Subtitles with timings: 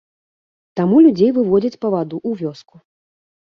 [0.81, 2.75] Таму людзей выводзяць па ваду ў вёску.